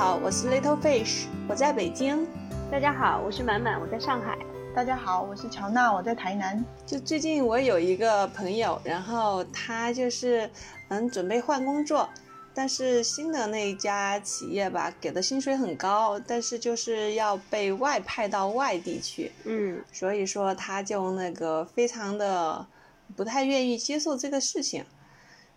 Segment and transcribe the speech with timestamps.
[0.00, 2.26] 好，我是 Little Fish，我在北京。
[2.72, 4.38] 大家好，我是满满，我在上海。
[4.74, 6.64] 大家好，我是乔娜，我在台南。
[6.86, 10.50] 就最近我有一个朋友，然后他就是
[10.88, 12.08] 嗯准备换工作，
[12.54, 22.66] 但是新的那一家企业吧，给的薪水很高，但是就是要被外派到外地去，嗯，所以说他就那个非常的
[23.14, 24.82] 不太愿意接受这个事情，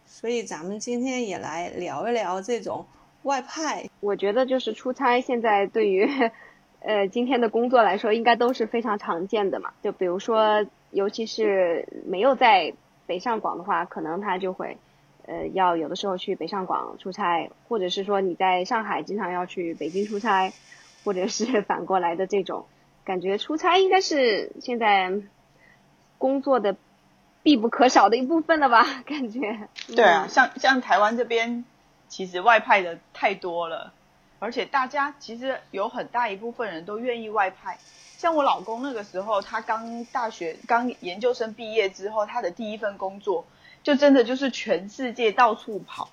[0.06, 2.86] 所以咱们今天也来聊一聊这种。
[3.24, 6.08] 外派，我觉得就是出差，现在对于，
[6.82, 9.72] 呃，今天的工作来说，应该都是非常常见的嘛。
[9.82, 12.74] 就比如说，尤其是没有在
[13.08, 14.78] 北上广的话，可能他就会，
[15.26, 20.52] 呃，要有的时候去北上广出差，或者是说你在上海经常要去北京出差，
[21.06, 22.66] 或者是 反过来的这种，
[23.06, 25.14] 感觉出差应该是现在
[26.18, 26.76] 工作的
[27.42, 28.86] 必不可少的一部分了吧？
[29.06, 29.70] 感觉。
[29.96, 31.64] 对啊，像像台湾这边。
[32.14, 33.92] 其实外派的太多了，
[34.38, 37.80] 而且大家其实有很大一部分人都愿意外派。
[38.20, 43.48] 像我老公那个时候，他刚大学、刚研究生毕业之后，他的第一份工作
[43.82, 46.12] 就真的就是全世界到处跑。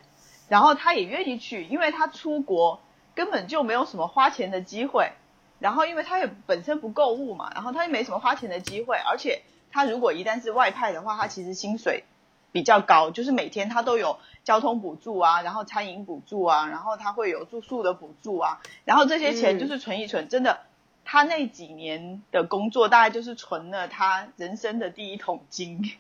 [0.49, 2.81] 然后他也愿意去，因为他出国
[3.15, 5.13] 根本就没有什么花钱的机会。
[5.59, 8.97] 然后因为他也本身不购物嘛，然后他也没什么花钱的机会。
[8.97, 12.05] 而且他如果一旦是外派的话，他其实薪水。
[12.53, 20.61] 比较高，就是每天他都有交通补助啊，然后餐饮补助啊，然后他会有住宿的补助啊，然后这些钱就是存一存，真的，
[21.05, 25.93] 他那几年的工作大概就是存了他人生的第一桶金。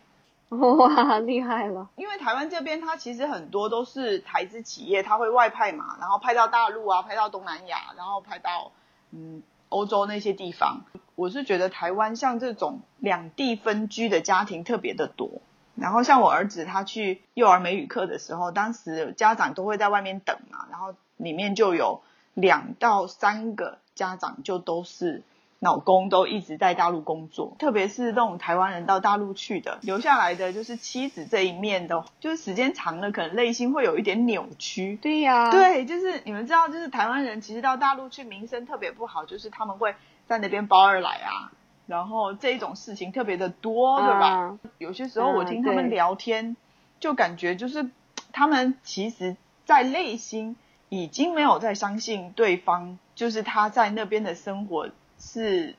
[0.49, 1.89] 哇，厉害了！
[1.95, 8.73] 因为台湾这边他其实很多都是台资企业，他会外派嘛，然后派到大陆啊，派到东南亚，然后派到
[9.13, 10.81] 嗯欧洲那些地方。
[11.15, 15.41] 我是觉得台湾像这种两地分居的家庭特别的多。
[15.75, 22.03] 然后像我儿子他去幼儿美语课的时候，当时家长都会在外面等嘛，然后里面就有
[22.35, 25.23] 两到三个家长就都是
[25.59, 34.99] 老公都一直在大陆工作，特别是那种台湾人到大陆去的，留下来的就是妻子这一面的，就是时间长了可能内心会有一点扭曲。
[35.03, 39.95] 对呀，对，就是你们知道，就是台湾人其实到大陆去名声特别不好，就是他们会
[40.27, 41.53] 在那边包二奶啊。
[41.91, 44.59] 然后这一种事情特别的多，对吧？
[44.79, 46.57] 有些时候我听他们聊天，
[47.01, 47.91] 就感觉就是
[48.33, 50.55] 他们其实，在内心
[50.89, 55.75] 已经没有再相信对方，就是他在那边的生活是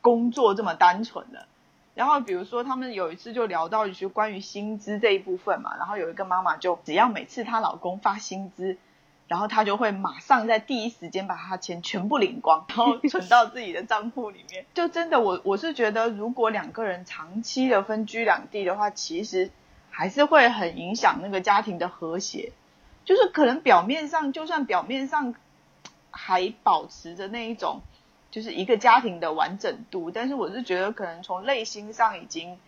[0.00, 1.46] 工作这么单纯的。
[1.94, 8.76] 然后比如说他们有一次就聊到就是关于薪资这一部分嘛，然后有一个妈妈就只要每次她老公发薪资。
[9.26, 14.66] 然后他就会马上在第一时间把他钱全部领光，然后存到自己的账户里面。
[14.74, 19.50] 就真的，我我是觉得，如果两个人长期的分居两地的话，其实
[19.90, 22.52] 还是会很影响那个家庭的和谐。
[23.04, 25.34] 就是可能表面上，就算表面上
[26.10, 27.80] 还保持着那一种，
[28.30, 32.58] 就是一个家庭的完整度，但是我是觉得，可能从内心上已经，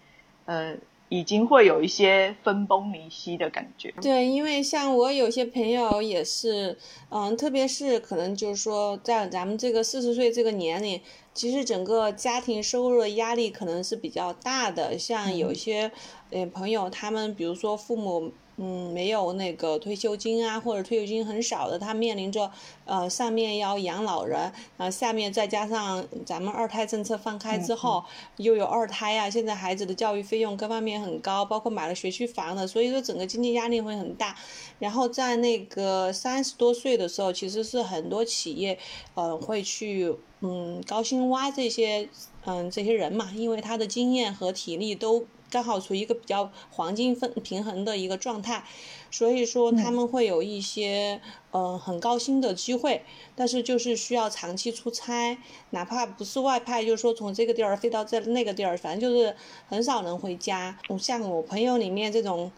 [0.46, 0.76] 呃。
[1.08, 3.92] 已经会有一些分崩离析的感觉。
[4.00, 6.76] 对，因为像我有些朋友也是，
[7.10, 11.00] 嗯，特别是可能就是说，在咱们这个四十岁这个年龄，
[11.32, 14.98] 其实整个家庭收入的压力可能是比较大的。
[14.98, 15.90] 像有些，
[16.30, 18.32] 呃，朋友他们，比如说父母。
[18.58, 22.50] 嗯，没有那个退休金啊，或者退休金很少的，他面临着，
[22.86, 28.02] 呃，上面要养老人，啊，下面再加上咱们二胎政策放开之后，
[28.38, 34.34] 又有二胎啊，现在孩子的教育费用各方面很高，包括买了学区房的，所以说整个经济压力会很大。
[34.78, 38.78] 然后在那个三十多岁的时候，其实是很多企业，
[39.14, 42.08] 呃，会去嗯高薪挖这些
[42.46, 45.26] 嗯这些人嘛，因为他的经验和体力都。
[45.50, 48.64] 刚好处于一个比较黄金分平衡的一个状态，
[49.10, 51.20] 所以说他们会有一些
[51.52, 53.02] 嗯很高薪的机会，
[53.34, 55.38] 但是就是需要长期出差，
[55.70, 59.34] 哪怕不是外派，就是说从这个地儿飞到这那个地儿，反正就是
[59.68, 60.78] 很少能回家。
[60.98, 62.50] 像我朋友里面这种，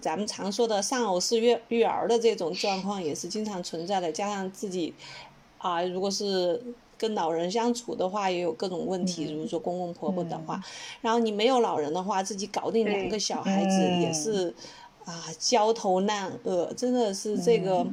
[0.00, 4.94] 咱们常说的丧偶式育育儿的这种状况也是经常存在的，加上自己
[5.58, 6.62] 啊，如果是。
[6.98, 10.62] 跟老人相处的话，也有各种问题，比如说公公婆婆的话，
[11.00, 14.54] 然后你没有老人的话，自己搞定两个小孩子也是
[15.04, 17.86] 啊焦头烂额，真的是这个。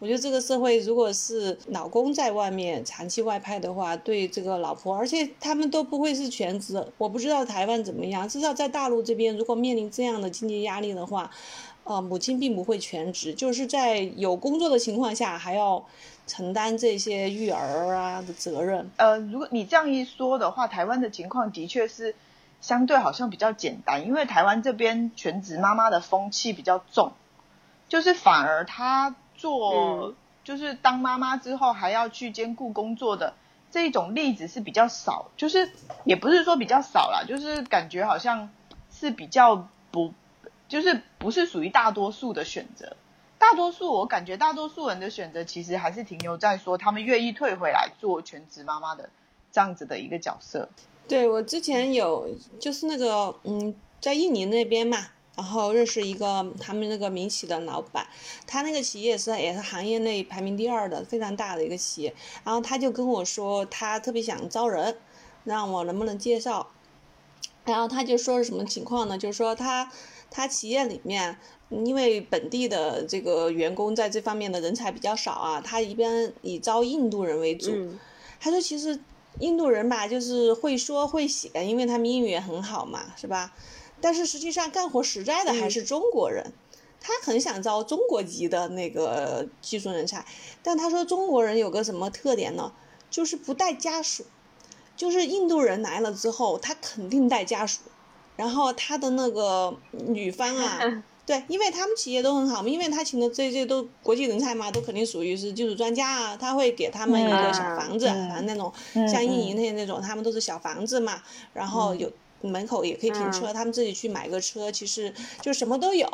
[0.00, 6.80] 我觉得这个社会，如果是老公在外面长期外派的话，对这个老婆，而且他们都不会是全职。
[6.98, 11.28] 我不知道台湾怎么样，至少在大陆这边，如果面临这样的经济压力的话，
[11.88, 15.84] 呃，母亲并不会全职，就是在有工作的情况下还要。
[16.30, 18.90] 承担这些育儿啊的责任。
[18.98, 22.14] 呃，如果你这样一说的话，台湾的情况的确是
[22.60, 27.12] 相对好像比较简单，因为台湾这边全职妈妈的风气比较重，
[27.88, 30.12] 就是反而她做
[30.44, 33.32] 就是当妈妈之后还要去兼顾工作的
[33.70, 35.70] 这种例子是比较少，就是
[36.04, 38.50] 也不是说比较少啦，就是感觉好像
[38.92, 40.12] 是比较不，
[40.68, 42.96] 就是不是属于大多数的选择。
[43.38, 49.08] 大多数我感觉大多数人的选择其实还是停留在说他们愿意退回来做全职妈妈的
[49.50, 50.68] 这样子的一个角色。
[51.08, 52.28] 对我之前有
[52.60, 55.08] 就是那个嗯，在印尼那边嘛。
[55.36, 58.04] 然后认识一个他们那个民企的老板，
[58.44, 62.12] 他那个企业是也是行业内排名第二的非常大的一个企业。
[62.42, 64.96] 然后他就跟我说，他特别想招人，
[65.44, 66.66] 让我能不能介绍。
[67.64, 69.16] 然后他就说是什么情况呢？
[69.16, 69.88] 就是说他
[70.30, 71.36] 他企业里面，
[71.70, 77.72] 因为本地的这个员工在这方面的人才比较少啊，他一般以招印度人为主。
[78.40, 78.98] 他说其实
[79.40, 83.52] 印度人吧，就是会说会写，因为他们英语也很好嘛，是吧？
[84.00, 86.52] 但是实际上干活实在的还是中国人，
[87.00, 90.24] 他很想招中国籍的那个技术人才，
[90.62, 92.72] 但他说中国人有个什么特点呢？
[93.10, 94.24] 就是不带家属，
[94.96, 97.80] 就是印度人来了之后，他肯定带家属，
[98.38, 99.76] 然后他的那个
[100.06, 100.78] 女方啊，
[101.26, 108.72] 对，因为他们企业都很好嘛，因为他请的这些都国际人才嘛，都肯定属于是技术专家啊，他会给他们一个小房子，反正那种
[109.06, 111.20] 像印尼那些那种，他们都是小房子嘛，
[111.52, 112.10] 然后有。
[112.40, 115.12] 门口也可以停车，他们自己去买个车，其实
[115.42, 116.08] 就什么都有。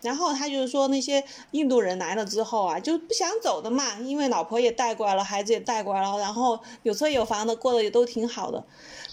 [0.00, 8.64] 然后他就是说，那些印度人来了之后啊，就不想走的嘛，因为老婆也带过来了，孩子也带过来了，然后有车有房的，过得也都挺好的。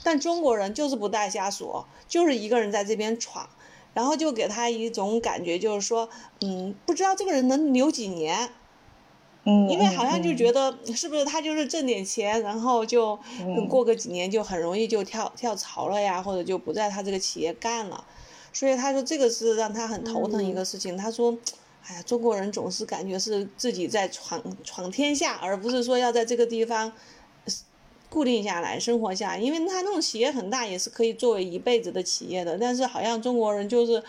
[0.05, 3.49] 但中国人就是不带家属，就是一个人在这边闯，
[3.95, 6.07] 然后就给他一种感觉，就是说，
[6.41, 8.49] 嗯，不知道这个人能留几年。
[9.45, 13.17] 嗯，因为好像就觉得是不是他就是挣点钱，然后就
[13.67, 18.05] 过个几年就很容易就跳跳槽了呀，或者就不在他这个企业干了，
[18.53, 20.95] 所以他说这个是让他很头疼一个事情。
[20.95, 21.35] 他说，
[21.87, 26.91] 哎呀，中国人总是感觉是自己在闯闯天下，而不是说要在这个地方
[28.15, 34.01] 固定下来生活下来，因为他那种企业很大，也是可以作为一辈子的企业的，但是好像中国人就是。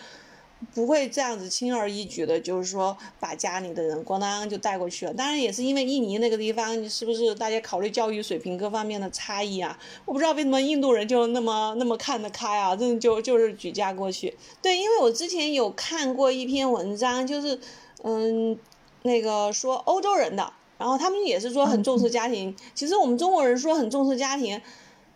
[0.73, 5.13] 不会这样子轻而易举的，就是说把家里的人咣当就带过去了。
[5.13, 9.77] 当然也是因为印尼那个地方，是不是大家考虑教育水平各方面的差异啊？
[10.03, 14.35] 我不知道为什么印度人就那么那么看得开啊，真的就就是举家过去。
[14.59, 17.59] 对，因为我之前有看过一篇文章，就是
[18.01, 18.57] 嗯，
[19.03, 22.55] 那个说欧洲人的，然后他们也是说很重视家庭。
[22.73, 24.61] 其实我们中国人说很重视家庭。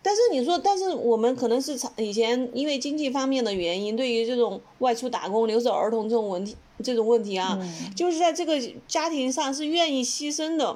[0.03, 7.55] 但是你说，但是我们可能是以前因为经济方面的原因，对于这种外出打工、留守儿童这种问题，这种问题啊，
[7.95, 10.75] 就是在这个家庭上是愿意牺牲的，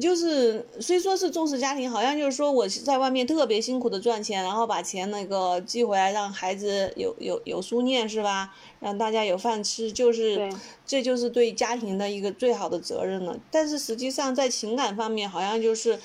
[0.00, 8.54] 就是虽说是重视家庭，好像就是说我在外面特别辛苦的赚钱，然后把钱那个寄回来，让孩子有有有书念是吧？
[8.80, 10.52] 让大家有饭吃，就是
[10.86, 13.38] 这就是对家庭的一个最好的责任了。
[13.50, 15.98] 但是实际上在情感方面，好像就是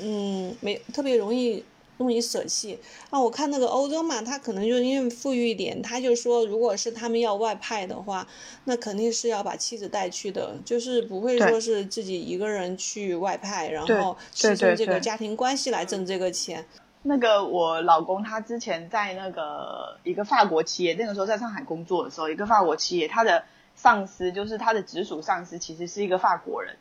[0.00, 1.64] 嗯，没特别容易。
[2.02, 2.78] 容易舍弃
[3.10, 3.20] 啊！
[3.20, 8.26] 我看那个欧洲嘛，他可能就因为富裕一点，他就说，如果是他们要外派的话，
[8.64, 16.64] 那肯定是要把妻子带去的，就是不会说是自己一个人去外派，然后牺牲这个家庭关系来挣这个钱。
[17.02, 23.44] 那个我老公他之前在那个一个法国企业，那个时候在上海工作的时候，一个法国企业，他的
[23.74, 26.76] 上司就是他的直属上司，其实是一个法国人，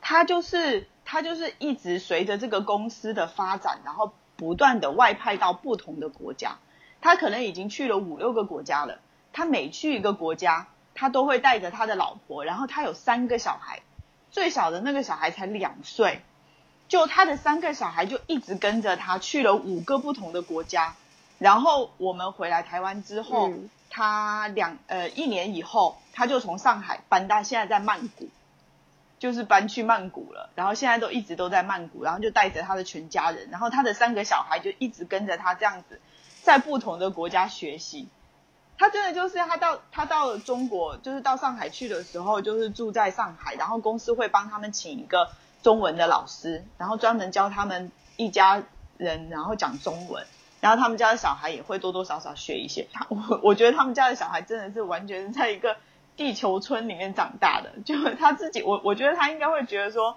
[0.00, 4.12] 他就是他就是一直随着这个公司的发展，然后。
[4.36, 6.58] 不断的外派到不同的国家，
[7.00, 8.98] 他可能已经去了五六个国家了。
[9.32, 13.82] 他每去一个国家，他都会带着他的老婆，然后他有三个小孩，
[14.30, 16.22] 最小的那个小孩才两岁，
[16.88, 20.94] 就他的三个小孩就一直跟着他去了五个不同的国家。
[21.38, 23.52] 然后我们回来台湾之后，
[23.90, 28.28] 他两呃一年以后，他就从上海搬到现在在曼谷。
[29.24, 35.98] 就是搬去曼谷了，然后现在都一直都在曼谷，然后就带着他的全家人，然后他的三个小孩就一直跟着他这样子，
[36.42, 38.06] 在不同的国家学习。
[38.76, 45.30] 他真的就是他到他到中国，就是到上海去的时候，就是住在上海，然后公司会帮他们请一个
[45.62, 48.62] 中文的老师，然后专门教他们一家
[48.98, 50.26] 人，然后讲中文，
[50.60, 52.88] 然后他们家的小孩也会多多少少学一些。
[52.92, 55.78] 他我我觉得他们家的小孩真的是完全在一个。
[56.16, 60.16] 地球村里面长大的， 就他自己，我我觉得他应该会觉得说，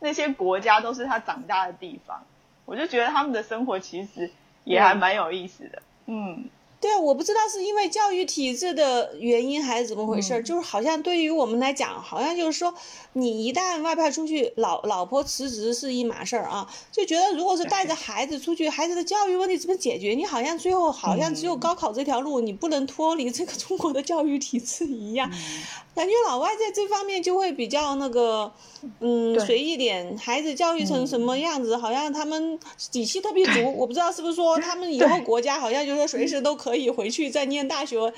[0.00, 2.22] 那些国家都是他长大的地方。
[2.64, 4.32] 我就觉得他们的生活其实
[4.64, 5.82] 也还蛮有意思的。
[6.06, 6.48] 嗯，
[6.78, 12.72] 对啊，我不知道是因为教育体制的原因还是怎么回事，就是好像对于我们来讲，好像就是说，
[13.14, 20.10] 你一旦外派出去，老老婆辞职是一码事儿啊，就觉得如果是带着孩子出去，孩子的教育问题怎么解决？
[20.10, 25.30] 你好像最后好像只有高考这条路，你不能脱离这个中国的教育体制一样，
[25.96, 28.52] 感觉老外在这方面就会比较那个，
[29.00, 32.60] 嗯，随意点，孩子教育成什么样子，好像他们
[32.92, 36.65] 底气特别足，我不知道是不是说他们以后国家好像就是说随时都可。
[36.66, 38.12] 可以回去再念大学，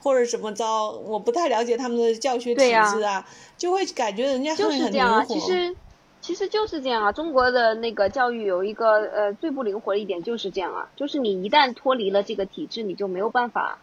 [0.00, 0.64] 或者怎么着？
[1.04, 3.26] 我不太了解他们的教学体制啊，
[3.56, 5.24] 就会感觉人家就是这样啊。
[5.24, 5.74] 其实，
[6.20, 7.10] 其实就是这样啊。
[7.10, 13.80] 中国的那个教育有一个呃最不灵活的一点就是这样啊，就是你一旦脱离了这个体制，你就没有办法，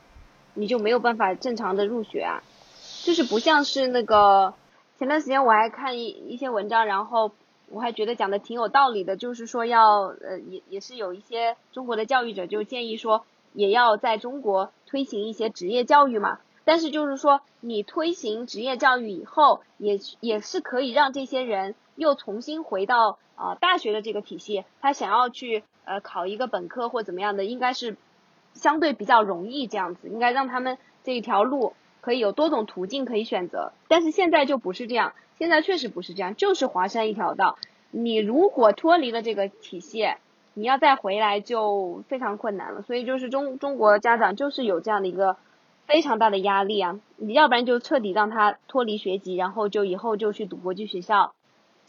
[0.53, 2.41] 你就没有办法正常的入学啊。
[3.03, 4.53] 就是不像是那个
[4.97, 7.31] 前段时间我还看一一些文章，然后
[7.69, 13.25] 我还觉得讲的挺有道理的，就是说要呃也也是有一些中国的教育者就建议说。
[13.55, 27.95] 也要在中国推行一些职业教育嘛，但是就是说，你推行职业教育以后，也也是可以让这些人又重新回到啊大学的这个体系，他想要去呃考一个本科或怎么样的，应该是
[28.53, 37.57] 相对比较容易这样子，应该让他们这一条路可以有多种途径可以选择，但是现在就不是这样，现在确实不是这样，就是华山一条道，
[37.89, 40.07] 你如果脱离了这个体系。
[40.57, 45.35] 你要再回来就非常困难了，所以就是中中国家长就是有这样的一个
[45.85, 51.33] 非常大的压力啊，你要不然就彻底让他脱离学籍，然后就以后就去读国际学校，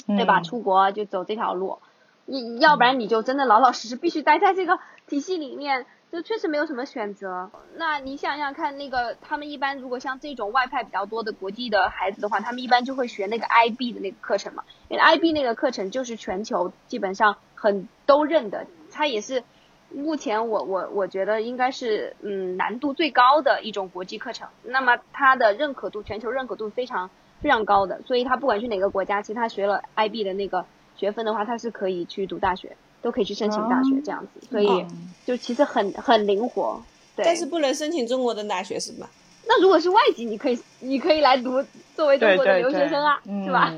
[0.09, 0.41] 对吧？
[0.41, 1.79] 出国就走这条路，
[2.25, 7.49] 你要不然你就真的老老实实必须待在这个体系里面，就确实没有什么选择。
[7.77, 17.37] 那你想想看，那个他们一般如果像这种外派比较多的国际的孩子的话，他们一般就会学那个 IB 的那个课程嘛，因为 IB 那个课程就是全球基本上。
[17.57, 19.43] 很都认的，它也是
[19.91, 24.49] 目前我我我觉得应该是嗯难度最高的一种国际课程。
[24.63, 27.11] 那么它的认可度，全球认可度非常
[27.41, 30.65] 非常高的，所以他不管去哪个国家，其实他学了 IB 的那个
[30.97, 34.47] 学分的话，他是可以去读大学，都可以去申请大学这样子。
[34.47, 34.87] 所以
[35.25, 36.83] 就其实很很灵活。
[37.17, 37.25] 对。
[37.25, 39.09] 但是不能申请中国的大学是吧？
[39.49, 43.73] 那如果是外籍，你可以你可以来读作为中国的留学生啊，是吧？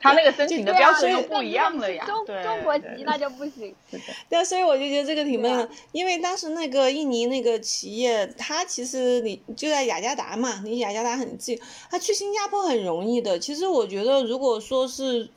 [0.00, 3.74] 他那个申请的标准又不一样了呀，中中国籍那就不行。
[4.28, 11.58] 对，所以我就觉得这个挺闷的，因为当时那个印尼那个企业，他其实你就在雅加达嘛，离雅加达很近，
[11.90, 13.38] 他去新加坡很容易的。
[13.38, 15.30] 其实我觉得，如果说是。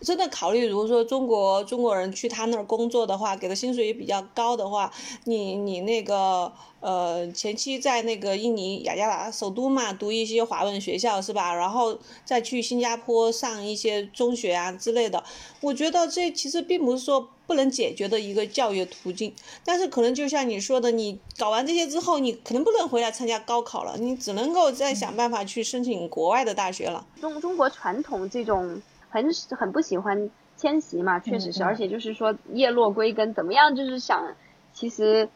[0.00, 4.90] 真的考虑，如果说中国中国人去他那儿工作的话，给的薪水也比较高的话，
[5.24, 11.54] 你你那个呃前期在那个印尼雅加达首都嘛，读一些华文学校是吧？
[11.54, 15.22] 然后再去新加坡上一些中学啊之类的，
[15.60, 27.04] 我觉得这其实并不是说不能解决的一个教育途径，但是可能就像你说的，你搞完这些之后，你可能不能回来参加高考了，你只能够再想办法去申请国外的大学了。
[27.20, 28.80] 中中国传统这种。
[29.10, 34.34] 很很不喜欢迁徙嘛，确实是，而且就是说叶落归根怎么样，就是想，
[34.72, 35.28] 其实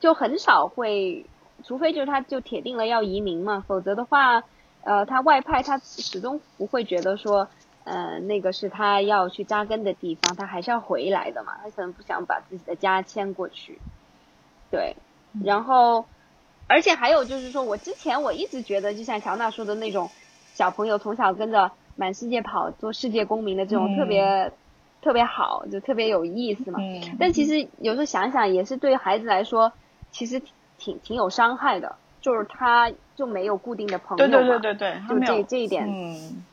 [0.00, 1.26] 就很少会，
[1.62, 4.42] 除非就是他就铁定了要移民嘛，否则的话，
[4.82, 7.48] 呃，他外派他始终不会觉得说，
[7.84, 13.78] 呃，那个是他要去扎根的地方，他还是要回来的嘛，他可能不想把自己的家迁过去，
[14.70, 14.96] 对，
[15.44, 16.06] 然后，
[16.66, 20.10] 而且还有就是说我之前我一直觉得，就像乔娜说的那种
[20.54, 21.70] 小朋友从小跟着。
[21.96, 24.52] 满世界跑，做世界公民的这种特别
[25.02, 26.80] 特别好，就特别有意思嘛。
[27.18, 29.72] 但其实有时候想想，也是对孩子来说，
[30.10, 30.42] 其实
[30.78, 31.96] 挺挺有伤害的。
[32.20, 35.86] 就是他就没有固定的朋友嘛，对对对对对，就这这一点，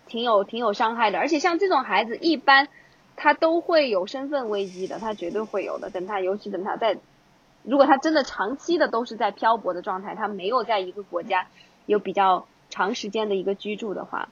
[0.06, 1.18] 挺有挺有伤害的。
[1.18, 2.68] 而且像这种孩子，一般
[3.16, 5.90] 他都会有身份危机的，他绝对会有的。
[5.90, 6.98] 等他，尤其等他在，
[7.64, 11.48] 如果他真的长期的都是在漂泊的状态，他没有在一个国家
[11.86, 14.28] 有比较长时间的一个居住的话。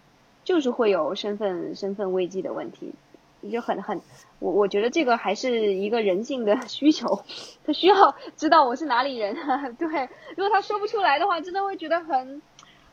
[0.49, 2.91] 就是会有身份身份危机的问题，
[3.51, 4.01] 就很很，
[4.39, 7.21] 我我觉得这个还是一个人性的 需求，
[7.63, 9.37] 他需要知道我是哪里人。
[9.77, 12.41] 对，如果他说不出来的话，真的会觉得很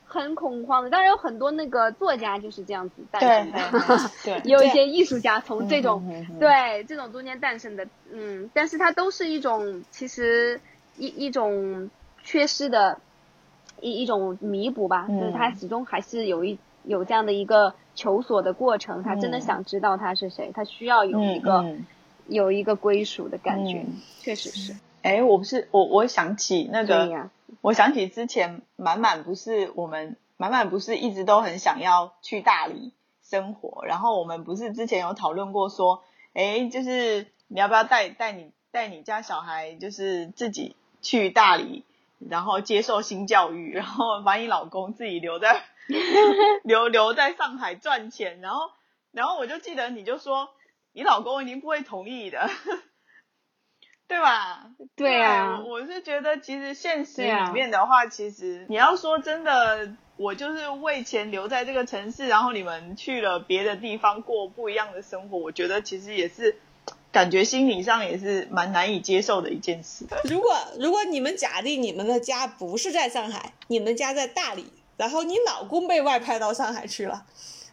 [0.05, 0.91] 很恐慌的。
[0.91, 10.61] 当然有很多那个作家就是这样子诞生的，对， 也有一些艺术家从这种对这种中间诞生的，嗯，但是它都是一种其实
[10.99, 11.89] 一一种
[12.23, 13.01] 缺失的
[13.81, 16.59] 一一种弥补吧，就是他始终还是有一。
[16.87, 21.77] 有这样的一个求索的过程，他真的想知道他是谁，他需要有一个
[22.27, 23.85] 有一个归属的感觉，
[24.21, 24.77] 确实是。
[25.03, 36.03] 哎，我不是我，我想起那个，我想起之前满满不是我们满满不是一直都很想要去大理生活，然后我们不是之前有讨论过说，
[36.33, 40.75] 哎，就是你要不要带带你带你家小孩，就是自己。
[41.03, 41.85] 去大理，
[42.19, 45.63] 然后接受新教育，然后把你老公自己留在
[46.65, 48.71] 留留在上海赚钱，然后
[49.13, 50.49] 然后我就记得你就说
[50.93, 52.51] 你老公一定不会同意的。
[54.09, 54.71] 对吧？
[54.95, 66.57] 对啊，我是觉得其实现实里面的话，其实你要说真的，我就是为钱留在这个城市，然后你们去了别的地方过不一样的生活，我觉得其实也是
[67.11, 70.07] 感觉心理上也是蛮难以接受的一件事。
[70.23, 77.25] 如果如果你们假定你们的家不是在上海，你们家在大理，然后你老公被外派到上海去了，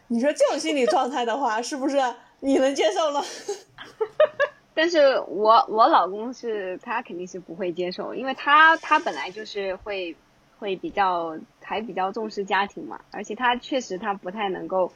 [0.08, 1.98] 你说这种心理状态的话， 是不是
[2.40, 3.22] 你能接受呢？
[4.74, 10.16] 但是我我老公是他肯定是不会接受，因为他他本来就是会
[10.58, 14.92] 会比较还比较重视家庭嘛，而且他确实他不太能够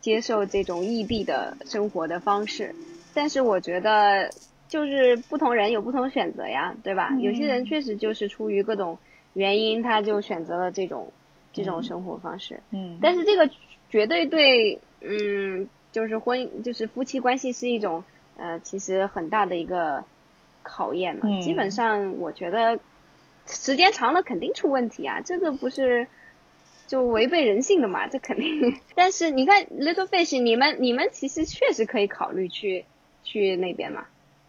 [0.00, 2.74] 接受这种异地的生活的方式。
[3.14, 4.30] 但是我觉得
[4.68, 7.10] 就是不同人有不同选择呀，对吧？
[7.20, 8.98] 有些人确实就是出于各种
[9.32, 11.12] 原因，他就选择了这种
[11.52, 12.60] 这种生活方式。
[12.70, 12.98] 嗯。
[13.00, 13.50] 但是这个
[13.88, 18.04] 绝对对，嗯，就是婚就是夫妻关系是一种。
[18.42, 20.02] 呃，其实很大的一个
[20.62, 22.80] 考验嘛，基本上我觉得
[23.46, 26.06] 时间长了肯定出问题啊，这个不是
[26.86, 28.80] 就违背人性的嘛，这肯定。
[28.96, 32.86] 但是你看 Little Fish，你们你们其实确实可以考虑去
[33.24, 34.06] 去那边嘛，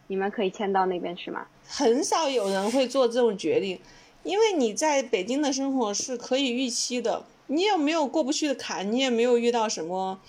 [0.07, 1.45] 你们可以迁到那边去嘛？
[1.67, 3.77] 很少有人会做这种决定，
[4.23, 10.19] 因为你在北京的生活是可以预期的，你也没有过不去的坎，你也没有遇到什么。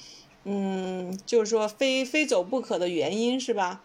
[0.44, 3.82] 嗯，就是说非非走不可的原因是吧？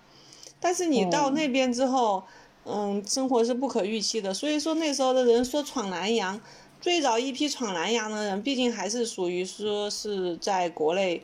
[0.60, 2.24] 但是你到那边之后，
[2.66, 4.34] 嗯，生活是不可预期的。
[4.34, 6.42] 所以说那时候的人说闯南洋，
[6.82, 11.22] 最早一批闯南洋的人，毕竟还是属于说是在国内，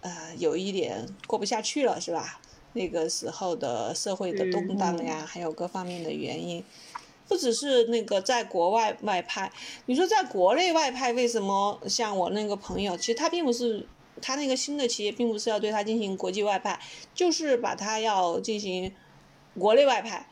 [0.00, 2.40] 呃，有一点过不下去了是吧？
[2.72, 6.64] 那个时候的社会的动荡呀，还有各方面的原因，
[7.30, 9.50] 不只是那个在国外外派。
[9.86, 13.86] 你说在国内外派，为什么像我那个朋友，其实他并不是。
[14.22, 16.78] 他那个新的企业并不是要对他进行国际外派，
[17.14, 18.92] 就是把他要进行
[19.58, 20.28] 国内外派，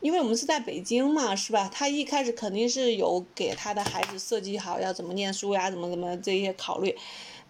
[0.00, 1.66] 因为我们是在北京嘛，是吧？
[1.72, 6.94] 他一开始肯定是有给他的孩子设计好要怎么念书呀，怎么怎么这些考虑。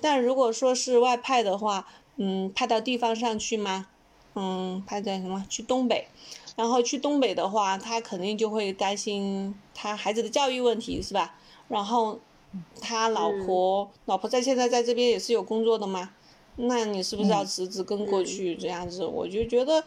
[0.00, 1.88] 但如果说是外派的话，
[2.18, 3.88] 嗯，派到地方上去吗？
[4.36, 5.44] 嗯，派在什么？
[5.48, 6.06] 去东北，
[6.60, 11.34] 然后去东北的话，他肯定就会担心他孩子的教育问题，是吧？
[11.68, 12.18] 然后。
[12.80, 16.10] 他老婆，老婆在现在在这边也是有工作的嘛？
[16.56, 19.06] 那你是不是要辞职跟过去这样子？
[19.06, 19.84] 我就觉得，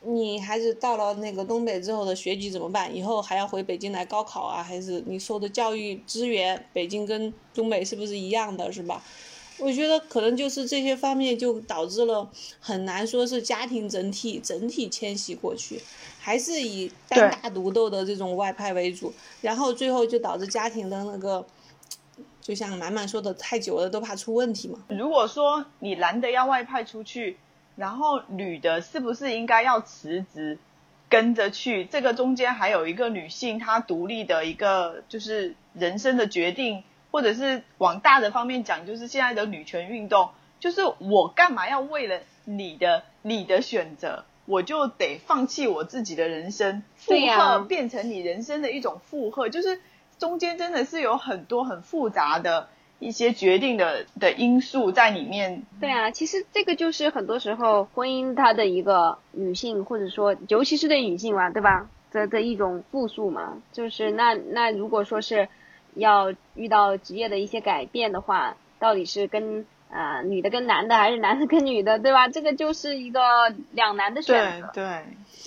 [0.00, 2.96] 你孩子到了那个东北之后的学籍怎么办？
[2.96, 4.62] 以后还要回北京来高考啊？
[4.62, 9.04] 还是你受的教育资源，北京跟东北是不是一样的，是吧？
[9.58, 15.80] 我觉得可能就是这些方面就导致了很难说是家庭整体整体迁徙过去，
[16.20, 21.46] 还是以单打独斗的这种外派为主，然后最后就导致家庭的那个。
[22.40, 24.78] 就像满满说的，太久了都怕出问题嘛。
[24.88, 27.38] 如果说你男的要外派出去，
[27.74, 30.58] 然后女的是不是应该要辞职
[31.08, 31.86] 跟着去？
[31.86, 36.84] 这个中间还有一个女性她独立的一个就是人生的决定，
[37.14, 49.80] 或者是往大的方面讲，就是现在的女权运动，就是我干嘛要为了你的你的选择，我就得放弃我自己的人生，负荷变成你人生的一种负荷，就是。
[50.16, 52.68] 中间真的是有很多很复杂的
[53.00, 55.64] 一些决定的的因素在里面。
[55.80, 61.88] 对啊，其实这个就是很多时候婚姻它的一个女性，或者说尤其是对女性嘛，对吧？
[62.12, 65.48] 的的一种复数嘛，就是那那如果说是
[65.94, 72.28] 要遇到职业的一些改变的话，到底是跟呃女的跟男的，还是男的跟女的，对吧？
[72.28, 73.20] 这个就是一个
[73.72, 74.70] 两难的选择。
[74.74, 74.84] 对。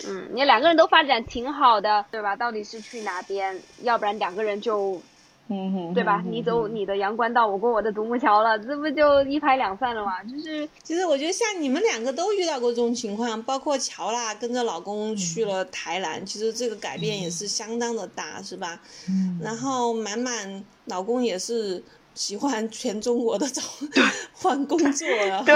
[0.07, 2.35] 嗯，你两个人都发展挺好的，对吧？
[2.35, 3.59] 到底是去哪边？
[3.81, 5.01] 要不然两个人就，
[5.49, 6.23] 嗯，对吧？
[6.25, 10.23] 你走你的阳关道，我过我的独木桥了，这不就一拍两散了吗？
[10.23, 18.79] 就是，其实我觉得像你们两个都遇到过这种情况，包括乔啦跟着老公去了台南，其实这个改变也是相当的大，是吧？
[19.09, 19.39] 嗯。
[19.41, 21.83] 然后满满老公也是。
[22.17, 23.61] 喜欢全中国的找
[24.33, 25.53] 换工作了，对，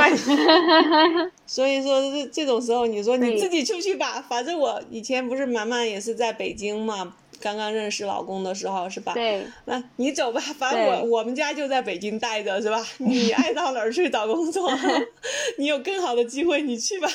[1.47, 7.15] 所以说这这种时候，你说你自己出去吧，反正我以前不是满满也是在北京嘛。
[7.43, 9.13] 刚刚认识老公的时候是吧？
[9.15, 9.43] 对。
[9.65, 12.85] 那你走吧，反正我我们家就在北京待着是吧？
[12.99, 14.69] 你爱到哪儿去找工作，
[15.57, 17.09] 你有更好的机会你去吧。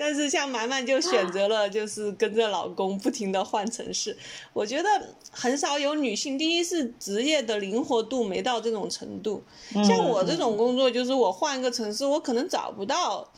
[0.00, 4.16] 但是像满满就选择了就是跟着老公不停的换城市，
[4.54, 4.88] 我觉得
[5.30, 9.42] 很少有女性，第一是职业的灵活度没到这种程度。
[9.84, 13.30] 像我这种工作，就是我换一个城市，我可能找不到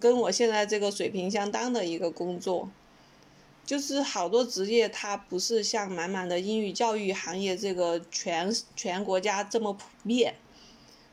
[0.00, 2.68] 跟我现在这个水平相当的一个工作。
[3.64, 10.34] 就是好多职业它不是像满满的英语教育行业这个全全国家这么普遍，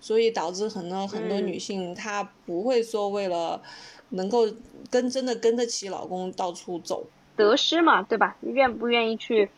[0.01, 3.61] 所以导致很多很多女性她不会说为了
[4.09, 4.47] 能够
[4.89, 7.05] 跟真的跟得起老公到处走。
[7.35, 8.35] 得失嘛，对吧？
[8.39, 9.49] 你愿不愿意去？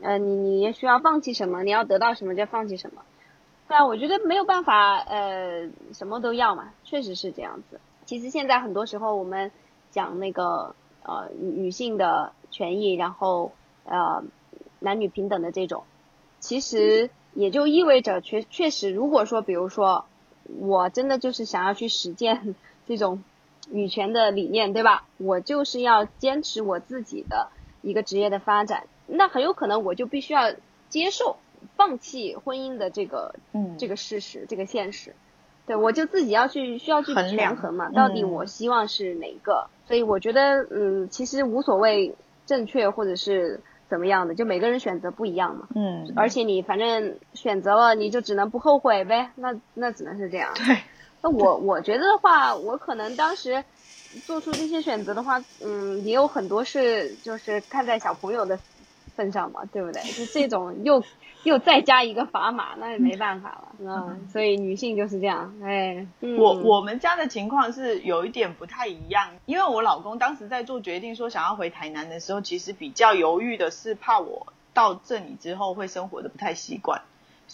[0.00, 0.34] 呃，你
[0.66, 1.62] 你需要放弃什么？
[1.62, 3.02] 你要得到什么就放弃什么。
[3.68, 7.80] 对啊，我觉得没有办法，呃，什么都要嘛，确实是这样子。
[8.04, 9.50] 其实现在很多时候我们
[9.90, 13.52] 讲那个呃女性的权益，然后
[13.84, 14.22] 呃
[14.80, 15.84] 男女平等的这种，
[16.40, 20.04] 其实也就意味着确确实，如果说比如说
[20.60, 22.54] 我真的就是想要去实践
[22.86, 23.22] 这种
[23.70, 25.04] 女权的理念，对吧？
[25.18, 27.48] 我就是要坚持我自己的
[27.82, 30.52] 一个职业的发展，那很有可能我就必须要
[30.88, 31.36] 接受。
[31.76, 35.14] 放弃婚姻的这个，嗯，这个事实，这个现实，
[35.66, 39.66] 对我就自己要去需要去权衡嘛，到底我希望是哪一个？
[39.86, 50.52] 所以我觉得，嗯，其实无所谓正确或者是怎么样的，就每个人选择不一样嘛，嗯，而且你反正选择了，你就只能不后悔呗，那那只能是这样。
[50.54, 50.76] 对，
[51.24, 53.64] 那我我觉得的话，我可能当时
[54.26, 58.58] 做出这些选择的话，嗯，也有很多是就是看在小朋友的
[59.16, 60.02] 份上嘛，对不对？
[60.02, 61.02] 就这种又。
[61.44, 66.06] 又再加一个砝码，那也没办法了，嗯，所以女性就是这样，哎，
[66.38, 77.02] 我我们家的情况是有一点不太一样，因为我老公当时在做决定说想要回台南的时候，其实比较犹豫的是怕我到这里之后会生活的不太习惯，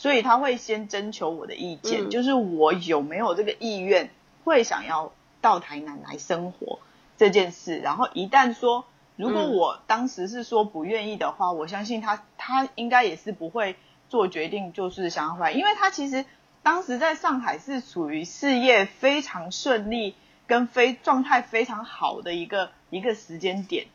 [0.00, 4.08] 所以他会先征求我的意见，就是我有没有这个意愿
[4.44, 6.78] 会想要到台南来生活
[7.18, 8.86] 这件事，然后一旦说。
[9.16, 13.76] 如果我当时是说不愿意的话，我相信他他应该也是不会
[14.08, 16.24] 做决定，就是想要回来，因为他其实
[16.62, 20.14] 当时在上海是属于事业非常顺利
[20.46, 23.88] 跟非状态非常好的一个一个时间点，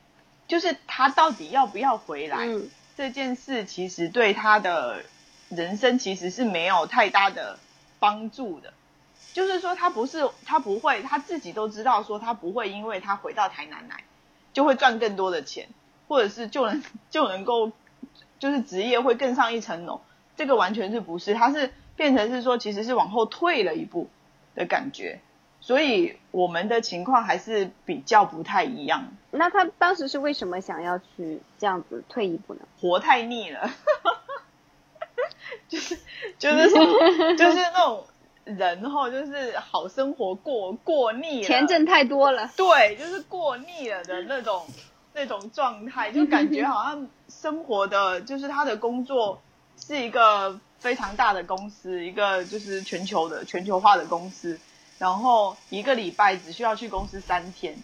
[0.48, 2.48] 就是他到底要不要回来
[2.96, 5.02] 这件事，其实对他的
[5.50, 7.60] 人生其实是没有太大的
[8.00, 8.74] 帮助的，
[9.34, 14.04] 就是说他不是他不会他自己都知道说他不会因为他回到台南来。
[14.54, 15.68] 就会赚更多的钱，
[16.08, 17.74] 或者是就能就能够，
[18.40, 20.00] 就是职业会更上一层楼。
[20.38, 21.34] 这个完全是不是？
[21.34, 24.08] 他是变成是说，其实是往后退了一步
[24.56, 25.20] 的感觉。
[25.60, 29.10] 所以我们的情况还是比较不太一样。
[29.32, 32.62] 那他当时是为什么想要去这样子退一步呢？
[32.80, 33.70] 活太腻了，
[35.68, 35.98] 就是
[36.38, 36.70] 就是
[37.38, 38.06] 就是那种。
[38.44, 44.68] 人哈就是好生活过过腻了，钱挣太多了，对，就是过腻了的那种
[45.16, 49.42] 那种状态，就感觉好像生活的就是他的工作
[49.80, 54.60] 是一个非常大的公司，一个就是全球的全球化的公司，
[55.00, 57.76] 然后一个礼拜只需要去公司三天，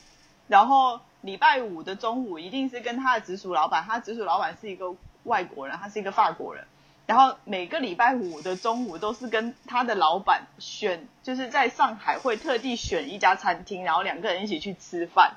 [0.47, 6.65] 然后礼拜五的中午一定是跟他的直属老板，他直属老板是一个外国人，他是一个法国人。
[7.11, 15.35] 然后每个礼拜五的中午都是跟他的老板选，就是在上海会特地选一家餐厅，然后两个人一起去吃饭，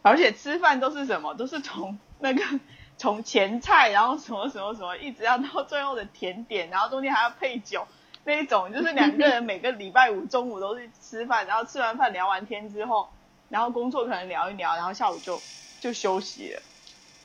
[0.00, 2.42] 而且吃饭都是什么，都是从那个
[2.96, 7.86] 从前菜，然后什么什么什么，一直要到最后的甜点，然后中间还要配酒，
[8.24, 13.10] 那一种就是两个人每个礼拜五中午都是吃饭，然后吃完饭聊完天之后，
[13.50, 15.38] 然后工作可能聊一聊，然后下午就
[15.78, 16.62] 就休息了，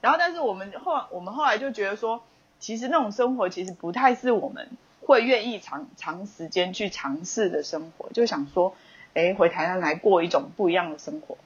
[0.01, 2.21] 然后但是我们后我们后来就觉得说。
[2.61, 4.69] 其实那种生活其实不太是我们
[5.01, 8.73] 会愿意长长时间去尝试的生活，就想说，
[9.15, 11.37] 哎，回台湾来过一种不一样的生活，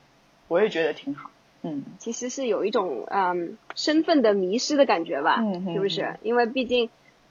[0.50, 1.32] 我也觉得挺好。
[1.64, 5.38] 嗯，其实是有一种嗯身份的迷失的感觉吧，
[5.74, 6.20] 是不是？
[6.22, 6.90] 因为毕竟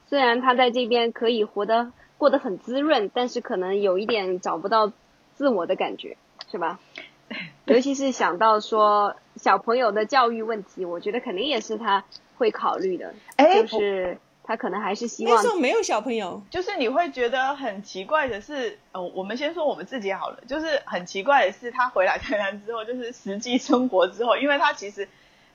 [0.09, 4.91] 虽然他在这边可以活得过得很滋润，但是可能有一点找不到
[5.37, 6.17] 自我的感觉，
[6.51, 6.81] 是吧？
[7.67, 12.05] 尤其是想到说小朋友的教育问题，我觉得肯定也是他。
[12.37, 25.09] 会考虑的，就是他可能还是希望那时候没有小朋友，就是你会觉得很奇怪的是，呃，我们先说我们自己好了，就是很奇怪的是，他回来台南之后，就是实际生活之后，因为他其实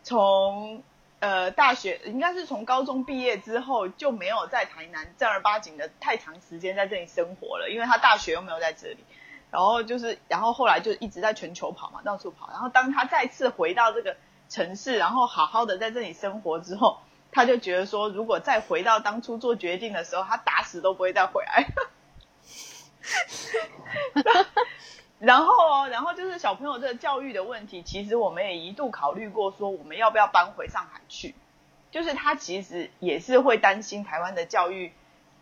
[0.04, 0.82] 从
[1.20, 8.98] 呃大学应该是从高中毕业之后就没有在台南正儿八经的太长时间在这里生活了，因为他大学又没有在这里，
[9.52, 14.16] 然后就是然后后来就一直在全球跑嘛，到处跑，然后当他再次回到这个。
[14.50, 16.98] 城市，然后好好的在这里生活之后，
[17.32, 21.68] 他就觉得说，如果再回到当初做决定的时候，他打死都不会再回来。
[25.20, 31.36] 然后哦，然后就是小朋友这个教育的问题，其实我们也一度考虑过，说我们要不要搬回上海去。
[31.92, 34.92] 就是他其实也是会担心台湾的教育，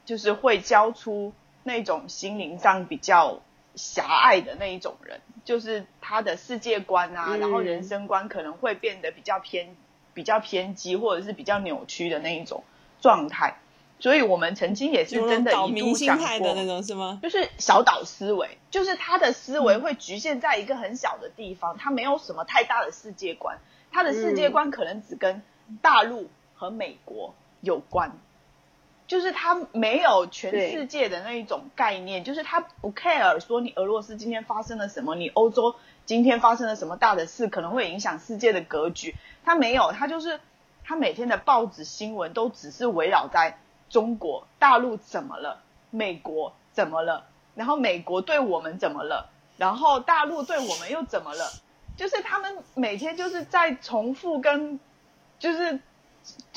[0.05, 3.39] 就是会教出那种心灵上比较。
[3.75, 9.77] 狭隘的那一种人，就是他的世界观啊，然后人生观可能会变得比较偏
[10.13, 12.65] 比较偏激或者是比较扭曲的那一种
[12.99, 13.55] 状态。
[13.97, 17.19] 所以我们曾经也是真的一度想过那种是吗？
[17.23, 23.57] 就是小岛思维，就是他的思维会局限在一个很小的地方，他没有什么太大的世界观，
[23.89, 25.41] 他的世界观可能只跟
[25.81, 28.11] 大陆和美国有关，
[29.07, 40.39] 就是他没有全世界的那一种概念，就是他不 care 说你俄罗斯今天发生了什么，你欧洲今天发生了什么大的事，可能会影响世界的格局，他没有，他就是
[40.83, 43.57] 他每天的报纸新闻都只是围绕在。
[43.89, 45.63] 中国大陆怎么了？
[45.91, 47.25] 美国怎么了？
[47.55, 49.29] 然后美国对我们怎么了？
[49.55, 51.45] 然后大陆对我们又怎么了？
[51.95, 54.77] 就是他们每天就是在重复跟，
[55.39, 55.79] 就是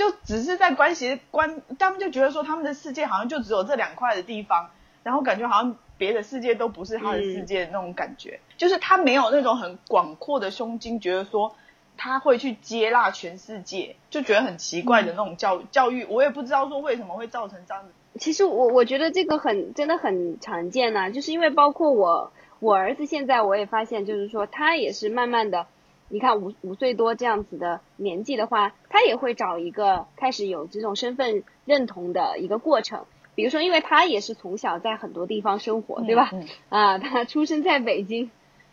[0.00, 4.70] 就只是在关系关，他们就觉得说他们的世界好像就只有这两块的地方，
[5.02, 11.54] 然后感觉好像别的世界都不是他的世界那种感觉，就是他没有那种很广阔的胸襟，觉得说。
[12.02, 17.90] 他会去接纳全世界，就觉得很奇怪的那种教教育，我也不知道说为什么会造成这样子。
[18.18, 25.66] 其实我我觉得这个很真的很常见呐，就是因为包括我我儿子现在我也发现，就是说他也是慢慢的，
[26.10, 33.06] 你看五五岁多这样子的年纪的话，他也会找一个开始有这种身份认同的一个过程。
[33.36, 36.30] 比如说，因为他也是从小在很多地方生活，对吧？
[36.68, 38.30] 啊，他出生在北京。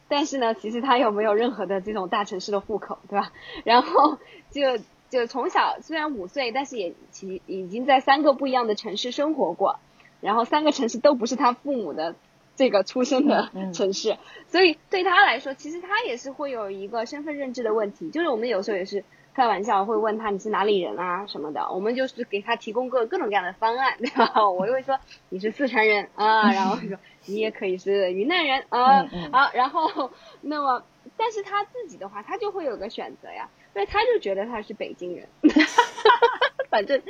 [0.10, 3.32] 但是呢，其实他又没有任何的这种大城市的户口，对吧？
[3.64, 4.18] 然后
[4.50, 4.78] 就
[5.10, 9.80] 就从小虽然五岁，但是也其已经在三个不一样的城市生活过，
[10.22, 12.16] 然后三个城市都不是他父母的
[12.58, 14.18] 这个出生的城市，
[14.50, 18.10] 所以对他来说，其实他也是会有一个身份认知的问题。
[18.10, 24.50] 就是我们有时候也是开玩笑会问他你是哪里人啊什么的，我们就是给他提供各各种各样的方案，对吧？
[24.52, 26.98] 我就会说你是四川人啊，然后说。
[27.30, 30.82] 你也可以是云南人啊，好，然后那么，
[31.18, 35.28] 但是他自己的话，他就会有个选择呀，所以他就觉得他是北京人，
[36.72, 37.02] 反正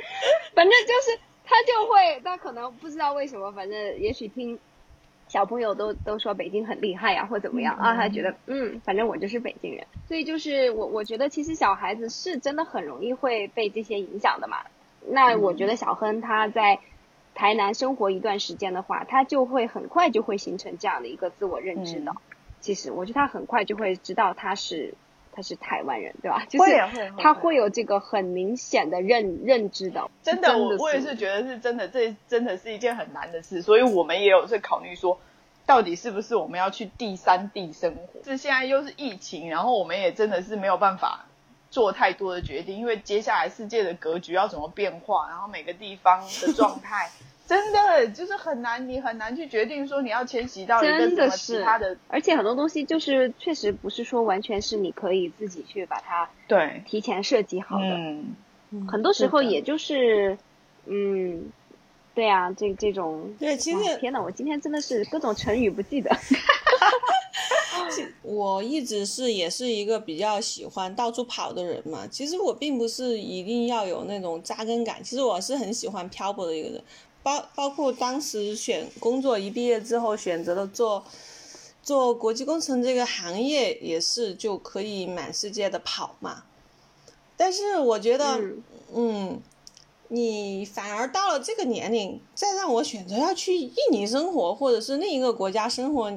[0.56, 4.58] 反正就是他就会，他可能不知道为什么，反正也许听
[5.28, 14.58] 小朋友都都说北京很厉害呀，或怎么样啊，他觉得嗯，反正我就是北京人，所以就是我我觉得其实小孩子是真的很容易会被这些影响的嘛，
[15.06, 16.78] 那我觉得小亨他在。
[17.34, 22.12] 台南生活一段时间的话，他就会很快就会形成这样的一个自我认知的。
[22.58, 24.94] 其实，我觉得他很快就会知道他是
[25.38, 26.44] 他是台湾人，对吧？
[26.48, 26.72] 就是
[27.16, 30.10] 他会有这个很明显的认认知的。
[30.20, 33.62] 真的，我我也是觉得是真的，这真的是一件很难的事。
[33.62, 35.20] 所以我们也有在考虑说，
[35.64, 38.24] 到底是不是我们要去第三地生活？
[38.24, 41.26] 是现在又是疫情，然后我们也真的是没有办法
[41.70, 47.08] 做太多的决定，因为接下来世界的格局要怎么变化，然后每个地方的状态。
[47.48, 56.82] 真的就是很难，你很难去决定说你要迁徙到一个什么其他的，而且很多东西就是确实不是说完全是你可以自己去把它对。
[56.86, 60.36] 提前设计好的，嗯，很多时候也就是，
[60.84, 61.50] 嗯，
[62.14, 66.14] 对呀，这这种对，其实天呐，我今天真的是各种成语不记得，
[68.20, 76.84] 我一直是也是一个比较喜欢到处跑的人嘛，其实我并不是一定要有那种扎根感，其实我是很喜欢漂泊的一个人。
[77.22, 81.04] 包包括当时选工作，一毕业之后选择了做
[81.82, 86.44] 做国际工程这个行业，也是就可以满世界的跑嘛。
[87.36, 88.40] 但是我觉得，
[88.94, 89.40] 嗯，
[90.08, 96.12] 你反而到了这个年龄，再让我选择要去印尼生活，或者是另一个国家生活，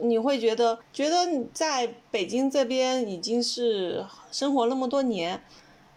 [0.00, 5.42] 你会觉得觉得在北京这边已经是生活那么多年，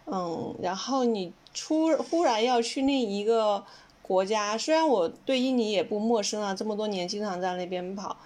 [0.06, 3.64] 嗯，然后你出忽然要去另一个。
[4.06, 8.16] 国家虽然我对印尼也不陌生啊，这么多年经常在那边跑，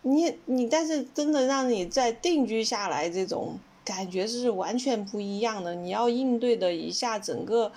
[0.00, 5.74] 你你但是真的让你在定居下来，这种感觉是完全不一样的。
[5.74, 7.70] 你要应对的一下整个，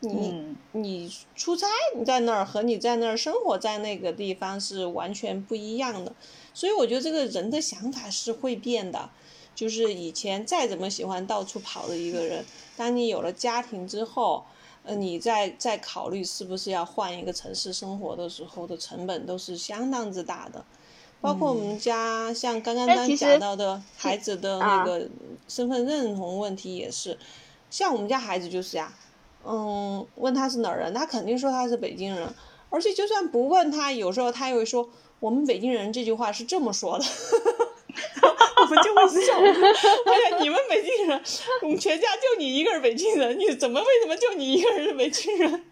[0.00, 1.66] 你你出差
[1.96, 6.12] 你在那儿和你在那儿生活在那个地方是完全不一样的。
[6.52, 9.08] 所以我觉得这个人的想法是会变的，
[9.54, 12.44] 就是以前再怎么喜欢到处跑的一个人，
[12.76, 14.44] 当你有了家庭之后。
[14.88, 20.64] 呃，你在在考虑是不是要换一个城市生活的时候的成本都是相当之大的，
[21.20, 25.06] 包括我们家像刚刚刚讲到的孩子的那个
[25.46, 27.18] 身份认同问题也是，
[27.68, 28.90] 像我们家孩子就是呀，
[29.44, 32.26] 嗯，问他是哪儿人，他肯定说他是北京人，
[32.70, 34.88] 而且就算不问他，有时候他也会说
[35.20, 37.04] 我们北京人这句话是这么说的。
[38.60, 41.22] 我们就会笑，哎呀，你们北京人，
[41.62, 45.64] 我们全家就你一个人北京人，你怎么为什么就你一个人是北京人？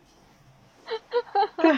[1.56, 1.72] 对，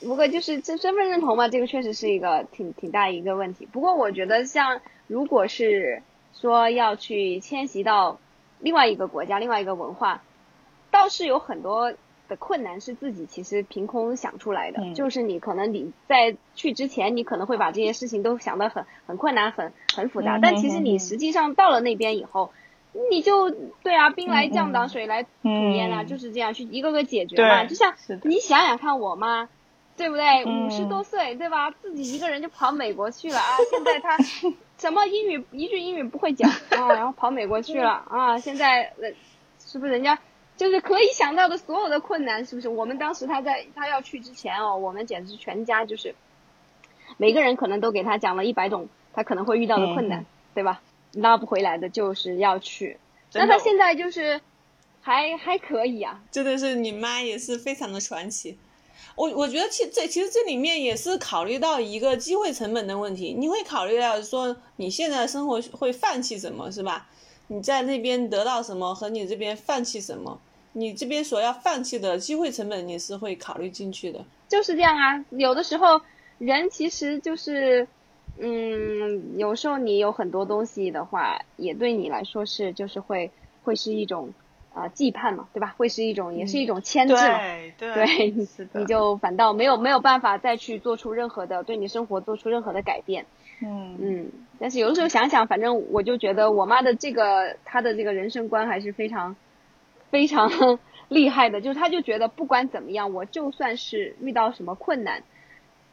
[0.08, 3.66] 不过就是这身份认同嘛，这个确实是一个挺挺大一个问题。
[3.70, 6.02] 不过我觉得，像如果是
[6.40, 8.18] 说要去迁徙到
[8.60, 10.22] 另外一个国家、另外一个文化，
[10.90, 11.92] 倒是有很多
[12.28, 14.94] 的困难是自己其实凭空想出来的。
[14.94, 22.52] 就是你可能你在去之前，你可能会把这些事情都想得很很困难、很很复杂，但其实你实际上到了那边以后，
[23.10, 27.64] 你就对啊，兵来将挡，水来土掩啊，就是这样去一个个解决嘛。
[27.64, 29.48] 就像你想想看，我妈。
[29.96, 30.44] 对不对？
[30.44, 31.70] 五十多岁，对吧？
[31.70, 33.56] 自己一个人就跑美国去了啊！
[33.70, 34.18] 现在他
[34.76, 38.36] 什么英语一句英语不会讲啊，然后跑美国去了啊！
[38.36, 39.12] 现在呃，
[39.60, 40.18] 是不是人家
[40.56, 42.44] 就是可以想到的所有的困难？
[42.44, 42.68] 是不是？
[42.68, 46.14] 我们当时他在他要去之前哦，我们简直全家就是
[47.16, 50.80] 每个人可能都给他讲了一百种他可能会遇到的困难，对吧？
[51.12, 52.98] 拉不回来的就是要去。
[53.32, 54.40] 那他现在就是
[55.00, 56.20] 还还可以啊！
[56.30, 58.58] 真的是你妈也是非常的传奇。
[59.16, 67.06] 我我觉得其这其实这里面也是考虑到一个机会成本的问题，你会考虑到说你现在生活会放弃什么，是吧？
[67.48, 70.38] 你在那边得到什么和你这边放弃什么，
[70.72, 74.24] 你这边所要放弃的机会成本你是会考虑进去的。
[74.48, 76.00] 就是这样啊，有的时候
[76.38, 77.86] 人其实就是，
[78.38, 83.30] 嗯，有时候你有很多东西的话，也对你来说是就是会
[83.62, 84.32] 会是一种。
[84.74, 85.72] 啊，羁绊嘛，对吧？
[85.78, 87.38] 会是一种，也是一种牵制嘛。
[87.38, 88.34] 对 对，
[88.72, 93.24] 你就反倒没有没有办法再去做出任何的对你生活做出任何的改变。
[93.62, 99.36] 嗯嗯，但是有的时候想想，反正我就觉得我妈的这个她的这个人生观还是非常
[100.10, 105.22] 非常 厉害的，就是她就觉得不管怎么样，我就算是遇到什么困难。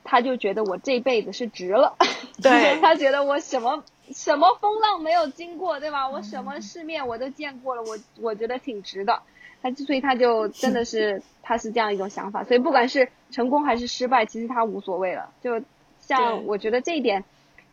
[0.04, 1.95] 她就觉得我这辈子是值了，
[2.41, 6.10] 对 她觉得我什么什么风浪没有经过，对吧？
[6.10, 9.21] 我什么世面我都见过了，我我觉得挺值的。
[9.62, 15.30] 他所以他就真的是他是这样一种想法，所以不管是成功还是失败，其实他无所谓了。
[15.43, 15.62] 就
[16.00, 17.24] 像我觉得这一点，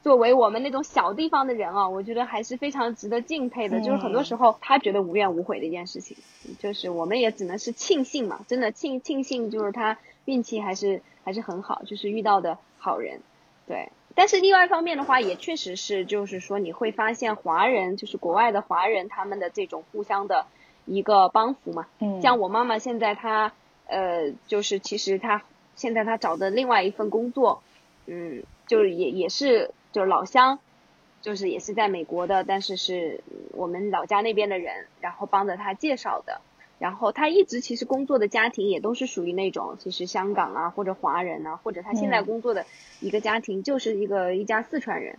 [0.09, 3.79] 作为我们那种小地方的人啊，我觉得还是非常值得敬佩的。
[3.81, 6.17] 就是很多时候他觉得无怨无悔的一件事情，
[6.59, 11.03] 就是我们也只能是庆幸嘛，真的庆庆幸就是他运气还是。
[11.25, 13.21] 还是很好，就是遇到的好人，
[13.67, 13.91] 对。
[14.15, 20.47] 但是另外一方面的话，也确实是，就是说你会发现华人，就是国外的华人，他们的这种互相的
[20.87, 21.87] 一个帮扶嘛。
[22.01, 22.23] 嗯。
[22.23, 23.53] 像我妈妈现在她，
[23.89, 25.43] 呃，就是其实她
[25.77, 27.63] 现在她找的另外一份工作，
[28.07, 30.59] 嗯，就是也也是就是老乡，
[31.23, 33.23] 就是也是在美国的，但是是
[33.53, 36.41] 我们老家那边的人，然后帮着他介绍的。
[36.79, 42.67] 然后他一直其实工作的家庭也都是属于那种，其实香港啊或者华人啊，或者他现在工作的
[43.01, 45.19] 一个家庭就是一个一家四川人，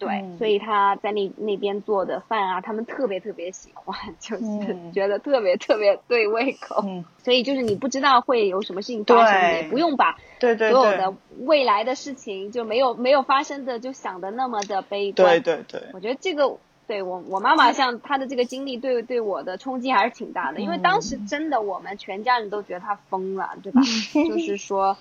[0.00, 4.44] 对，所以他在那那边做的饭啊，他们特别特别喜欢， 就是
[4.92, 6.82] 觉得特别特别对胃口，
[7.22, 16.56] 所以就是你不知道会有什么事情发生，也不用把对对所有的未来的事情就没有没有发生的就想的那么的悲观，对对对，我觉得这个。
[16.86, 20.58] 对我，我妈妈像她的这个经历，对对我的冲击还是挺大的。
[20.60, 23.80] 因为当时真的，我们全家人都觉得她疯了，对吧？
[24.28, 24.96] 就是说，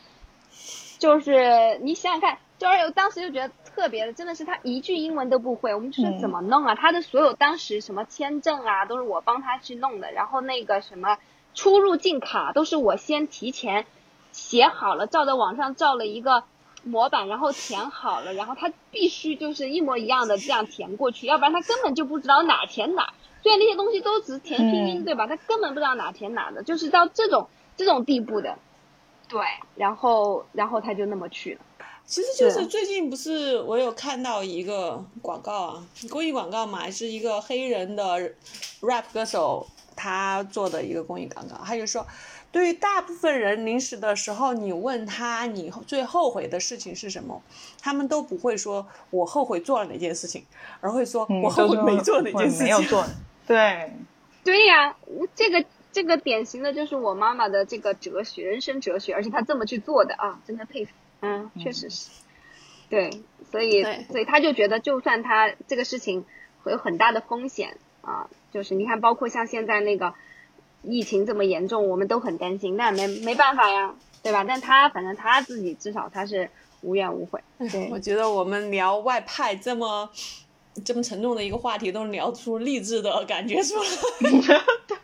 [0.99, 5.73] 就是你想想看，就是当时就觉得特别的，真的是他一句英文都不会。
[5.73, 6.75] 我们就是怎么弄啊？
[6.75, 10.11] 他的所有当时什么签证啊，都是我帮他去弄的。
[10.11, 11.17] 然后那个什么
[11.55, 13.87] 出入境卡，都是我先提前
[14.31, 16.43] 写好了，照着网上照了一个。
[16.81, 23.13] 模板，然后填好了，然后他必须就是一模一样的这样填过去，要不然他根本就不知道哪填哪。
[23.43, 25.27] 虽然那些东西都只是填拼音，对吧？
[25.27, 28.57] 他根本不知道哪填哪的，就是到这种这种地步的。
[29.27, 29.41] 对，
[29.75, 31.59] 然后然后他就那么去了。
[32.09, 38.33] 其实就是最近不是我有看到一个广告啊，公益广告嘛，是一个黑人的
[38.81, 42.05] rap 歌手他做的一个公益广告，他就说。
[42.51, 47.43] 对于大部分人，临死的时候，你问他你最后悔的事情是什么，
[47.79, 50.43] 他们都不会说我后悔做了哪件事情，
[50.81, 52.63] 而会说我后悔没做哪件事情。
[52.63, 53.05] 没有做。
[53.45, 53.93] 对，
[54.43, 54.95] 对呀，
[55.35, 60.91] 这个这个典型的就是我妈妈的这个哲学，人生哲学，而且她这么去做的啊，真的佩服。
[61.21, 62.09] 嗯，确实是。
[62.89, 63.09] 对，
[63.51, 66.25] 所以所以他就觉得，就算他这个事情
[66.63, 70.13] 会有很大的风险啊，就是你看，包括像现在那个。
[70.81, 74.45] 疫情这么严重，我们都很担心，但没没办法呀，对吧？
[74.47, 77.43] 但他反正他自己至少他是无怨无悔。
[77.69, 80.09] 对，我觉得我们聊外派这么
[80.85, 83.83] 这么沉重的一个话题，都聊出励志的感觉出来。
[84.87, 84.98] 那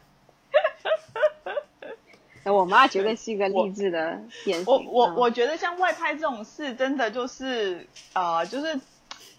[2.53, 4.73] 我妈绝对是一个励志的典型。
[4.73, 8.79] 我我我觉得像外派这种事，真的就是呃，就是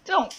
[0.03, 0.29] 这种。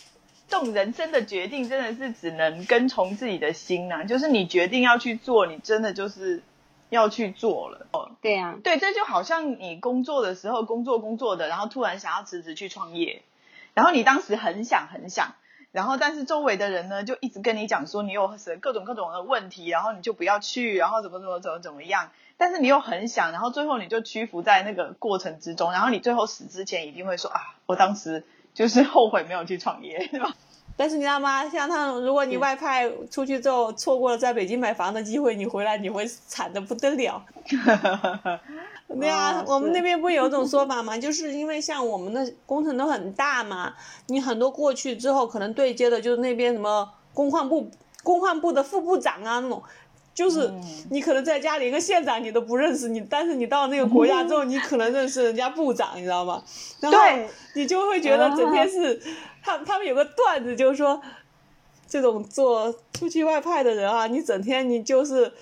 [0.50, 6.42] 这种人生的决定真的是只能跟从自己的心呐，就是你决定要去做，你真的就是
[6.88, 7.86] 要去做了。
[7.92, 13.20] 哦，对呀，对，这就好像你工作的时候，工作工作的，然后突然想要辞职去创业，
[13.74, 15.34] 然后你当时很想很想，
[15.70, 22.10] 然后但是周围的人呢就一直跟你讲说你有什各种各种的问题，然后你就不要去，然后怎么怎么怎么怎么样。
[22.36, 30.34] 但是你又很想，然后最后你就屈服在那个过程之中，然后你最后死之前一定会说啊，我当时就是后悔没有去创业，对吧？
[30.78, 31.48] 但是你知道吗？
[31.48, 37.20] 像他，如果你外派出去之后错过了在北京买房的机会，你回来你会惨的不得了。
[39.00, 40.96] 对啊，我们那边不有种说法吗？
[41.02, 43.74] 就是因为像我们的工程都很大嘛，
[44.06, 47.68] 你很多过去之后可能对接的就是那边什么工矿部、
[48.04, 49.60] 工矿部的副部长啊那种。
[50.18, 50.52] 就是
[50.90, 56.42] 你可能在家里一个县长你都不认识你，但是你到那个国家之后， 你可能认识人家部长，你知道吗？
[56.80, 56.98] 然后
[57.54, 59.00] 你就会觉得整天是，
[59.40, 61.00] 他他们有个段子就是说，
[61.86, 65.32] 这种做出去外派的人啊，你整天你就是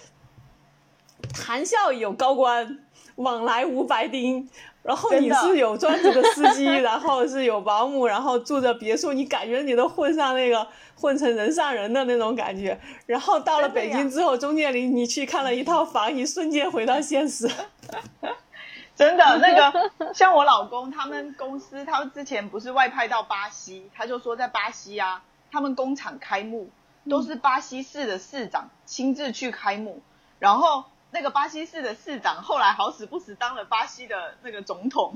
[1.32, 2.78] 谈笑有高官，
[3.14, 4.46] 往来无白丁。
[4.86, 10.64] 然后你是有专职的司机， 然后是有保姆，然后住着别墅，你感觉你都混上那个
[10.94, 12.78] 混成人上人的那种感觉。
[13.04, 17.50] 然后到了北京之后，中介里你去看了一套房，一瞬间回到现实。
[18.94, 26.70] 真的，那个像我老公他们公司，他们之前不是外派到巴西，他就说在巴西啊，他们工厂开幕
[27.10, 30.00] 都是巴西市的市长亲自去开幕，
[30.38, 30.84] 然后。
[31.10, 35.14] 那个巴西市的市长后来好死不死当了巴西的那个总统，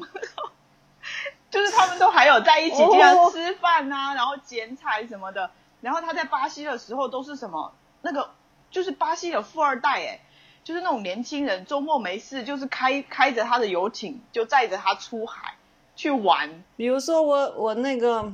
[1.51, 5.51] 就是他们都还有在一起经常吃饭啊，然后剪彩什么的。
[5.81, 8.31] 然后他在巴西的时候都是什么那个，
[8.71, 10.21] 就是巴西的富二代哎，
[10.63, 15.57] 就是那种年轻人周末没事就是开开着他的游艇就载着他出海
[15.97, 16.63] 去玩。
[16.77, 18.33] 比如说我我那个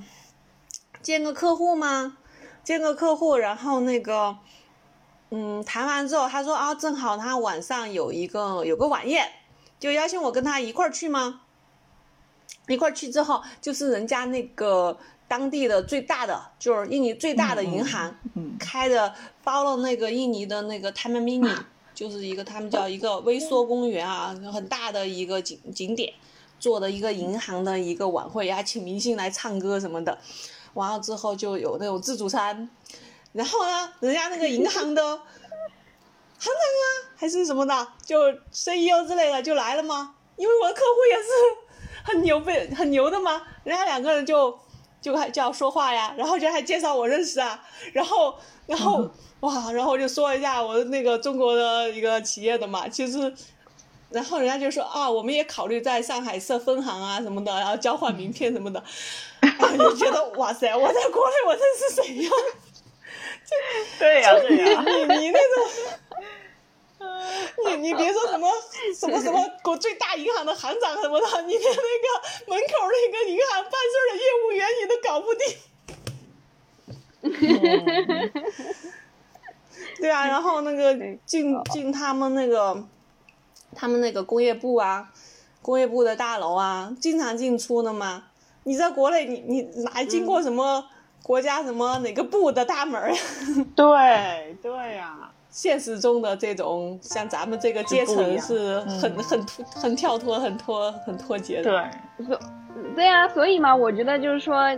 [1.03, 2.19] 见个客户吗？
[2.63, 4.37] 见个客户，然后那个。
[5.31, 9.29] 嗯，谈完之后，他说啊，正好他晚上有一个有个晚宴，
[9.81, 11.41] 就邀请我跟他一块儿去吗？
[12.69, 14.97] 一块儿去之后，就是人家那个
[15.27, 18.17] 当地的最大的，就是印尼最大的银行，
[18.59, 19.13] 开的
[19.43, 21.57] 包了那个印尼的那个 Time Mini，
[21.93, 26.13] 就是一个他们叫一个微缩公园啊，很大的一个景景点，
[26.61, 30.19] 做的一个银行的一个晚会，还请明星来唱歌什么的，
[30.75, 32.69] 完了之后就有那种自助餐。
[33.37, 35.03] 然后呢，人家那个银行的
[36.39, 36.85] 行长啊，
[37.17, 40.15] 还是什么的，就 CEO 之类的就来了吗？
[40.37, 44.59] 因为我的客户也是很牛背很牛的嘛，人家两个人就
[45.01, 47.63] 就还就要说话呀，然后就还介绍我认识啊，
[47.93, 48.35] 然后
[48.67, 49.11] 然后
[49.41, 53.35] 哇，然后我就说一下我那个中国的一个企业的嘛，其实，
[54.11, 58.83] 然后人家就说啊，我们也考虑在上海设分行啊什么的，然后交换名片什么的，
[59.79, 62.31] 就觉得哇塞，我在国内我认识谁呀？
[63.99, 65.65] 对呀，对呀，你你那种，
[67.67, 68.51] 你你别说什么
[68.99, 72.09] 什么什么国最大银行的行长什么的，你连那个
[72.47, 75.57] 门口那个银行办事的业务员你都搞不定。
[79.99, 80.95] 对啊，然后那个
[81.25, 82.85] 进进他们那个，
[83.75, 85.13] 他们那个工业部啊，
[85.63, 88.25] 工业部的大楼啊，经常进出的嘛。
[88.65, 90.89] 你在国内，你你哪经过什么？
[91.27, 93.19] 国家什么哪个部的大门呀？
[93.75, 101.83] 对对呀，现实中的这种像咱们这个阶层是很很很跳脱、很脱很脱节的。
[102.17, 102.41] 对，所
[102.95, 104.73] 对呀，所以嘛，我觉得就是说，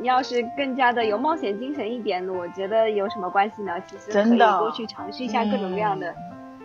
[0.00, 3.72] 你要是更加的有冒险精神一点，我觉得有什么关系呢？
[3.88, 6.14] 其实可以多去尝试一下各种各样的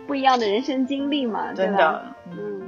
[0.06, 2.14] 不一样的人生经历嘛，对吧？
[2.30, 2.62] 嗯。